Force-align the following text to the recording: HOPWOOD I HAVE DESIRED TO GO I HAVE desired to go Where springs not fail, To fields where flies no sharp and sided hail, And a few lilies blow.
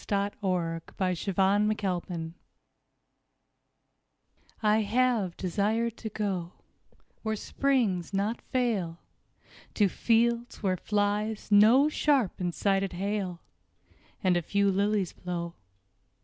HOPWOOD 0.09 0.81
I 0.99 1.11
HAVE 1.13 1.27
DESIRED 1.27 1.77
TO 1.77 2.01
GO 2.09 2.33
I 4.63 4.77
HAVE 4.81 5.37
desired 5.37 5.95
to 5.97 6.09
go 6.09 6.53
Where 7.21 7.35
springs 7.35 8.11
not 8.11 8.41
fail, 8.41 8.97
To 9.75 9.87
fields 9.87 10.63
where 10.63 10.77
flies 10.77 11.49
no 11.51 11.87
sharp 11.87 12.39
and 12.39 12.51
sided 12.51 12.93
hail, 12.93 13.41
And 14.23 14.35
a 14.35 14.41
few 14.41 14.71
lilies 14.71 15.13
blow. 15.13 15.53